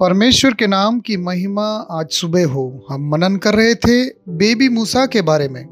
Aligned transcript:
परमेश्वर 0.00 0.54
के 0.54 0.66
नाम 0.66 1.00
की 1.00 1.16
महिमा 1.16 1.66
आज 1.90 2.10
सुबह 2.10 2.46
हो। 2.46 2.86
हम 2.90 3.10
मनन 3.10 3.36
कर 3.36 3.54
रहे 3.54 3.74
थे 3.74 4.04
बेबी 4.28 4.68
मूसा 4.68 5.06
के 5.06 5.22
बारे 5.22 5.48
में। 5.48 5.62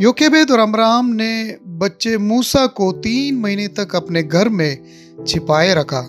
योकेबेद 0.00 0.50
और 0.50 0.58
अमराम 0.58 1.06
ने 1.06 1.56
बच्चे 1.66 2.18
मूसा 2.18 2.66
को 2.66 2.92
तीन 2.92 3.34
महीने 3.36 3.68
तक 3.68 3.96
अपने 3.96 4.22
घर 4.22 4.48
में 4.48 4.78
छिपाए 5.26 5.74
रखा। 5.74 6.00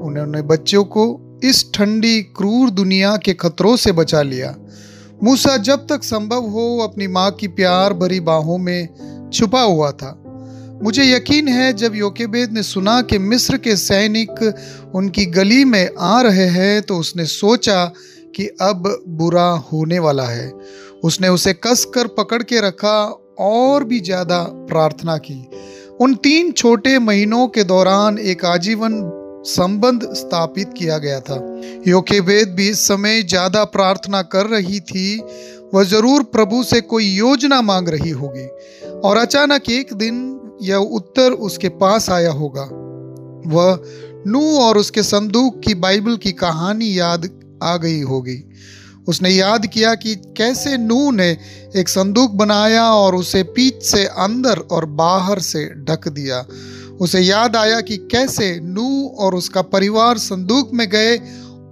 उन्होंने 0.00 0.42
बच्चों 0.42 0.84
को 0.84 1.20
इस 1.44 1.72
ठंडी, 1.74 2.22
क्रूर 2.22 2.70
दुनिया 2.70 3.16
के 3.16 3.34
खतरों 3.34 3.76
से 3.76 3.92
बचा 3.92 4.22
लिया। 4.22 4.56
मूसा 5.24 5.56
जब 5.56 5.86
तक 5.86 6.02
संभव 6.02 6.42
हो, 6.42 6.78
अपनी 6.78 7.06
माँ 7.06 7.30
की 7.30 7.48
प्यार 7.48 7.92
भरी 7.92 8.20
बाहों 8.20 8.58
में 8.58 8.88
छुपा 9.34 9.62
हुआ 9.62 9.90
था। 9.90 10.22
मुझे 10.82 11.04
यकीन 11.04 11.48
है, 11.48 11.72
जब 11.72 11.94
योकेबेद 11.94 12.52
ने 12.52 12.62
सुना 12.62 13.00
कि 13.02 13.18
मिस्र 13.20 13.56
के 13.56 13.76
सैनिक 13.76 14.92
उनकी 14.94 15.24
गली 15.28 15.64
में 15.64 15.88
आ 15.98 16.20
रहे 16.22 16.46
हैं 16.50 16.82
तो 16.82 16.96
उसने 16.96 17.24
सोचा 17.26 17.84
कि 18.36 18.46
अब 18.62 18.82
बुरा 19.10 19.48
होने 19.72 19.98
वाला 19.98 20.26
है। 20.26 20.50
उसने 21.04 21.28
उसे 21.28 21.52
कस 21.56 21.84
कर 21.94 22.06
पकड़ 22.14 22.42
के 22.42 22.60
रखा 22.60 22.98
और 23.40 23.84
भी 23.84 24.00
ज़्यादा 24.00 24.42
प्रार्थना 24.68 25.16
की। 25.18 25.40
उन 26.00 26.14
तीन 26.14 26.52
छोटे 26.52 26.98
महीनों 26.98 27.46
के 27.48 27.64
दौरान 27.64 28.18
एक 28.18 28.44
आजीवन 28.44 29.00
संबंध 29.46 30.08
स्थापित 30.14 30.72
किया 30.78 30.98
गया 30.98 31.20
था। 31.20 31.36
योकेबेद 31.88 32.48
भी 32.48 32.68
इस 32.68 32.86
समय 32.88 33.22
ज़्यादा 33.24 33.64
प्रार्थना 33.66 34.22
कर 34.24 34.46
रही 34.46 34.80
थी। 34.82 35.20
वह 35.74 35.84
ज़रूर 35.84 36.22
प्रभु 36.32 36.62
से 36.62 36.80
कोई 36.82 37.04
योजना 37.06 37.60
मांग 37.62 37.88
रही 37.88 38.10
होगी। 38.12 38.46
और 39.00 39.16
अचानक 39.16 39.70
एक 39.70 39.92
दिन 39.94 40.24
यह 40.62 40.76
उत्तर 40.76 41.32
उसके 41.32 41.68
पास 41.68 42.10
आया 42.10 42.32
होगा। 42.32 42.62
वह 43.46 43.80
नू 44.26 44.58
और 44.58 44.78
उसके 44.78 45.02
संदूक 45.02 45.60
की 45.60 45.74
बाइबल 45.74 46.16
की 46.16 46.32
कहानी 46.32 46.98
याद 46.98 47.28
आ 47.62 47.76
गई 47.76 48.00
होगी। 48.00 48.42
उसने 49.08 49.30
याद 49.30 49.66
किया 49.66 49.94
कि 49.94 50.14
कैसे 50.14 50.76
नू 50.76 51.10
ने 51.10 51.36
एक 51.76 51.88
संदूक 51.88 52.30
बनाया 52.30 52.84
और 52.84 53.14
उसे 53.14 53.42
पीठ 53.42 53.82
से 53.82 54.04
अंदर 54.04 54.58
और 54.58 54.84
बाहर 54.84 55.38
से 55.38 55.84
ढक 55.84 56.08
दिया। 56.08 56.46
उसे 57.00 57.20
याद 57.20 57.56
आया 57.56 57.80
कि 57.80 57.96
कैसे 57.96 58.60
नू 58.60 59.08
और 59.08 59.34
उसका 59.34 59.62
परिवार 59.62 60.18
संदूक 60.18 60.70
में 60.74 60.88
गए 60.88 61.20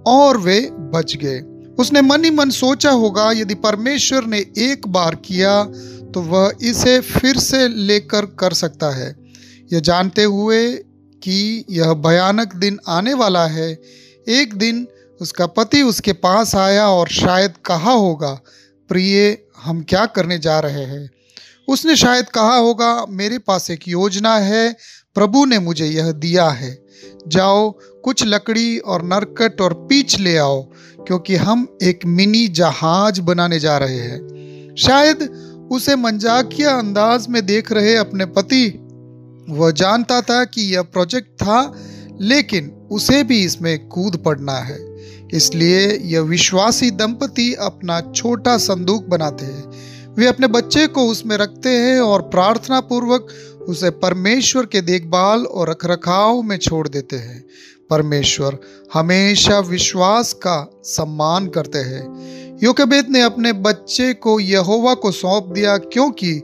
और 0.07 0.37
वे 0.37 0.69
बच 0.71 1.15
गए। 1.15 1.39
उसने 1.79 2.01
मन 2.01 2.23
ही 2.23 2.31
मन 2.31 2.49
सोचा 2.49 2.91
होगा, 2.91 3.31
यदि 3.31 3.55
परमेश्वर 3.55 4.25
ने 4.25 4.45
एक 4.57 4.87
बार 4.87 5.15
किया 5.15 5.63
तो 6.15 6.21
वह 6.21 6.51
इसे 6.61 6.99
फिर 6.99 7.37
से 7.37 7.67
लेकर 7.67 8.25
कर 8.25 8.53
सकता 8.53 8.89
है। 8.89 9.15
यह 9.73 9.79
जानते 9.79 10.23
हुए 10.23 10.73
कि 11.23 11.65
यह 11.69 11.93
भयानक 11.93 12.55
दिन 12.55 12.79
आने 12.87 13.13
वाला 13.13 13.47
है। 13.47 13.81
एक 14.27 14.53
दिन 14.53 14.87
उसका 15.21 15.45
पति 15.45 15.81
उसके 15.81 16.13
पास 16.13 16.55
आया 16.55 16.87
और 16.87 17.07
शायद 17.07 17.53
कहा 17.65 17.91
होगा, 17.91 18.41
प्रिय, 18.89 19.37
हम 19.63 19.83
क्या 19.83 20.05
करने 20.05 20.39
जा 20.39 20.59
रहे 20.59 20.83
हैं? 20.83 21.11
उसने 21.67 21.95
शायद 21.95 22.29
कहा 22.29 22.55
होगा, 22.55 23.05
मेरे 23.09 23.37
पास 23.37 23.71
एक 23.71 23.87
योजना 23.87 24.37
है, 24.37 24.75
प्रभु 25.15 25.45
ने 25.45 25.59
मुझे 25.59 25.85
यह 25.85 26.11
दिया 26.11 26.47
है। 26.49 26.85
जाओ, 27.27 27.71
कुछ 28.03 28.25
लकड़ी 28.25 28.77
और 28.77 29.03
नरकट 29.03 29.61
और 29.61 29.73
पीच 29.73 30.19
ले 30.19 30.37
आओ, 30.37 30.61
क्योंकि 31.07 31.35
हम 31.35 31.77
एक 31.83 31.99
मिनी 32.05 32.47
जहाज़ 32.47 33.21
बनाने 33.21 33.59
जा 33.59 33.77
रहे 33.77 33.99
हैं। 33.99 34.35
शायद 34.79 35.44
उसे 35.71 35.95
मंजाकिया 35.95 36.71
अंदाज 36.71 37.27
में 37.27 37.45
देख 37.45 37.71
रहे 37.71 37.95
अपने 37.95 38.25
पति। 38.25 38.79
वह 39.49 39.71
जानता 39.71 40.21
था 40.21 40.45
कि 40.45 40.75
यह 40.75 40.81
प्रोजेक्ट 40.81 41.29
था, 41.29 41.73
लेकिन 42.21 42.87
उसे 42.91 43.23
भी 43.23 43.43
इसमें 43.45 43.87
कूद 43.87 44.15
पड़ना 44.15 44.53
है। 44.53 44.95
इसलिए 45.33 45.99
यह 46.03 46.21
विश्वासी 46.21 46.91
दंपति 46.91 47.53
अपना 47.53 48.01
छोटा 48.15 48.57
संदूक 48.57 49.05
बनाते 49.05 49.45
हैं। 49.45 49.71
वे 50.15 50.27
अपने 50.27 50.47
बच्चे 50.47 50.87
को 50.87 51.01
उसमें 51.01 51.37
रखते 51.37 51.69
हैं 51.69 51.99
और 51.99 52.21
प्रार्थना 52.21 52.79
पूर्वक 52.79 53.27
उसे 53.67 53.89
परमेश्वर 53.89 54.65
के 54.65 54.81
देखभाल 54.81 55.45
और 55.45 55.69
रखरखाव 55.69 56.41
में 56.41 56.57
छोड़ 56.57 56.87
देते 56.87 57.15
हैं। 57.15 57.45
परमेश्वर 57.89 58.57
हमेशा 58.93 59.59
विश्वास 59.59 60.33
का 60.33 60.81
सम्मान 60.83 61.47
करते 61.47 61.79
हैं। 61.79 62.05
योकेबेद 62.63 63.07
ने 63.09 63.21
अपने 63.21 63.53
बच्चे 63.53 64.13
को 64.13 64.39
यहोवा 64.39 64.93
को 64.93 65.11
सौंप 65.11 65.45
दिया 65.45 65.77
क्योंकि 65.77 66.39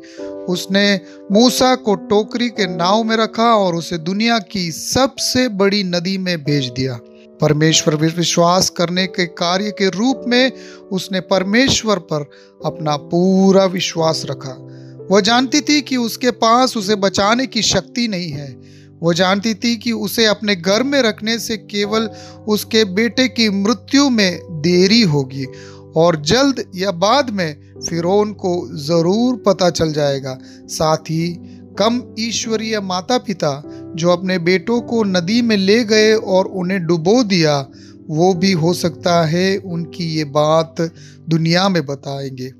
उसने 0.50 1.02
मूसा 1.32 1.76
को 1.76 1.96
टोकरी 1.96 2.50
के 2.50 2.68
नाव 2.68 3.04
में 3.04 3.18
रखा 3.18 3.56
और 3.56 3.76
उसे 3.76 3.98
दुनिया 3.98 4.40
की 4.40 4.72
सबसे 4.72 5.48
बड़ी 5.48 5.84
नदी 5.84 6.18
में 6.18 6.44
भेज 6.44 6.66
दिया। 6.66 7.00
परमेश्वर 7.42 7.96
विश्वास 7.96 8.70
करने 8.70 9.08
के 9.08 9.26
कार्य 9.26 9.72
के 9.72 9.90
रूप 9.90 10.22
में 10.28 10.52
उसने 10.92 11.20
परमेश्वर 11.20 12.00
पर 12.00 12.30
अपना 12.66 12.98
पूरा 12.98 13.66
विश्वास 13.66 14.26
रखा। 14.26 14.58
वह 15.12 15.22
जानती 15.22 15.62
थी 15.62 15.82
कि 15.82 15.98
उसके 15.98 16.32
पास 16.32 16.78
उसे 16.78 16.96
बचाने 16.96 17.48
की 17.48 17.62
शक्ति 17.62 18.08
नहीं 18.08 18.32
है। 18.32 18.72
वो 19.04 19.14
जानती 19.14 19.54
थी 19.54 19.76
कि 19.76 19.92
उसे 19.92 20.26
अपने 20.26 20.56
घर 20.56 20.84
में 20.84 21.02
रखने 21.02 21.40
से 21.40 21.58
केवल 21.58 22.10
उसके 22.48 22.86
बेटे 22.86 23.28
की 23.28 23.50
मृत्यु 23.50 24.10
में 24.10 24.62
देरी 24.62 25.02
होगी 25.02 25.46
और 25.96 26.22
जल्द 26.22 26.72
या 26.75 26.91
बाद 26.91 27.29
में 27.29 27.74
फिरौन 27.90 28.34
को 28.34 28.78
ज़रूर 28.78 29.44
पता 29.46 29.69
चल 29.69 29.94
जाएगा। 29.94 30.38
साथ 30.68 30.97
ही 30.97 31.28
कम 31.79 32.16
ईश्वरीय 32.19 32.79
माता 32.79 33.18
पिता 33.18 33.63
जो 33.96 34.09
अपने 34.09 34.40
बेटों 34.40 34.81
को 34.81 35.03
नदी 35.03 35.41
में 35.41 35.57
ले 35.57 35.84
गए 35.84 36.13
और 36.13 36.46
उन्हें 36.46 36.85
डुबो 36.85 37.24
दिया, 37.24 37.68
वो 38.09 38.34
भी 38.34 38.51
हो 38.51 38.74
सकता 38.74 39.25
है 39.25 39.57
उनकी 39.57 40.03
ये 40.03 40.24
बात 40.24 40.75
दुनिया 41.30 41.69
में 41.69 41.85
बताएँगे। 41.85 42.51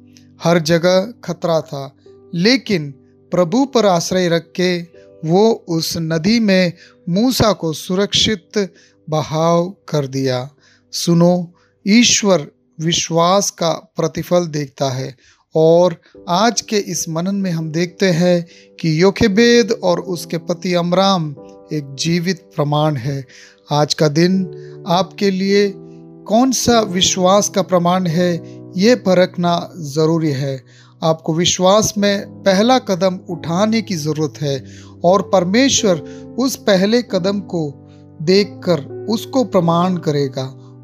हर 0.44 0.60
जगह 0.60 1.14
खतरा 1.24 1.62
था, 1.62 1.96
लेकिन 2.36 2.92
प्रभु 3.32 3.66
पर 3.66 3.86
आश्रय 3.86 4.30
रख 4.30 4.52
के 4.56 4.80
वो 5.28 5.66
उस 5.68 5.94
नदी 5.98 6.40
में 6.40 6.74
मूसा 7.10 7.52
को 7.54 7.74
सुरक्षित 7.74 8.74
बहाव 9.10 9.70
कर 9.88 10.08
दिया। 10.08 10.50
सुनो, 10.92 11.54
ईश्वर 11.88 12.48
विश्वास 12.82 13.50
का 13.50 13.94
प्रतिफल 13.96 14.46
देखता 14.46 14.90
है। 14.90 15.16
और 15.56 15.96
आज 16.30 16.62
के 16.62 16.78
इस 16.78 17.10
मनन 17.10 17.36
में 17.36 17.52
हम 17.52 17.72
देखते 17.72 18.06
हैं 18.06 18.48
कि 18.80 19.02
योखेबेद 19.02 19.72
और 19.72 20.00
उसके 20.00 20.38
पति 20.38 20.74
अमराम 20.74 21.36
एक 21.74 21.96
जीवित 22.00 22.50
प्रमाण 22.56 22.96
है। 22.96 23.26
आज 23.72 23.94
का 23.94 24.08
दिन 24.08 24.46
आपके 24.88 25.32
लिए 25.32 25.74
कौन 26.28 26.52
सा 26.52 26.80
विश्वास 26.82 27.50
का 27.50 27.62
प्रमाण 27.62 28.08
है, 28.08 28.34
ये 28.78 28.96
परखना 28.96 29.74
ज़रूरी 29.78 30.32
है। 30.32 30.64
आपको 31.04 31.34
विश्वास 31.34 31.94
में 31.98 32.44
पहला 32.44 32.80
कदम 32.80 33.20
उठाने 33.30 33.82
की 33.82 33.96
ज़रूरत 33.96 34.34
है 34.42 34.66
और 35.06 35.22
परमेश्वर 35.22 36.00
उस 36.40 36.56
पहले 36.56 37.02
कदम 37.02 37.40
को 37.40 37.90
देखकर 38.22 39.06
उसको 39.10 39.44
प्रमाण 39.44 39.98
करेगा। 39.98 40.44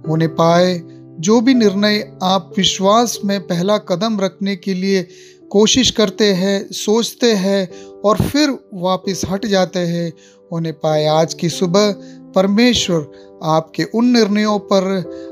होने 0.09 0.27
पाए 0.27 0.73
जो 1.19 1.41
भी 1.41 1.53
निर्णय 1.53 2.17
आप 2.23 2.53
विश्वास 2.57 3.19
में 3.25 3.41
पहला 3.41 3.77
कदम 3.77 4.19
रखने 4.19 4.55
के 4.55 4.73
लिए 4.73 5.07
कोशिश 5.49 5.91
करते 5.91 6.33
हैं, 6.33 6.71
सोचते 6.71 7.33
हैं 7.33 7.71
और 8.05 8.17
फिर 8.17 8.59
वापस 8.73 9.21
हट 9.29 9.45
जाते 9.45 9.79
हैं, 9.79 10.13
उन्हें 10.51 10.73
पाए 10.73 11.05
आज 11.05 11.33
की 11.33 11.49
सुबह 11.49 11.91
परमेश्वर 12.35 13.11
आपके 13.43 13.83
उन 13.83 14.05
निर्णयों 14.05 14.59
पर 14.59 14.83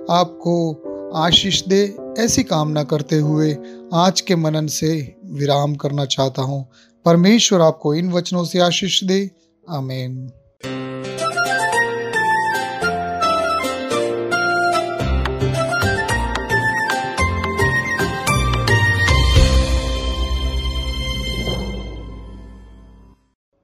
आपको 0.10 0.56
आशीष 1.16 1.64
दे, 1.68 1.96
ऐसी 2.20 2.44
कामना 2.44 2.84
करते 2.84 3.16
हुए 3.16 3.58
आज 3.94 4.22
के 4.22 4.36
मनन 4.36 4.68
से 4.68 5.16
विराम 5.26 5.76
करना 5.76 6.06
चाहता 6.06 6.42
हूँ। 6.42 6.70
परमेश्वर 7.06 7.62
आपको 7.62 7.94
इन 7.94 8.12
वचनों 8.12 8.44
से 8.44 8.60
आशीष 8.60 9.04
दे। 9.04 9.32
आमीन। 9.70 10.32